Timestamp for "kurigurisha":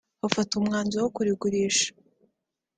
1.15-1.89